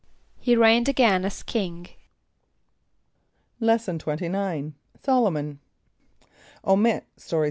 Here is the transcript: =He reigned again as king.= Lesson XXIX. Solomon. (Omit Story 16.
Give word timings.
=He 0.39 0.55
reigned 0.55 0.89
again 0.89 1.23
as 1.25 1.43
king.= 1.43 1.85
Lesson 3.59 3.99
XXIX. 3.99 4.73
Solomon. 5.03 5.59
(Omit 6.65 7.05
Story 7.17 7.39
16. 7.39 7.39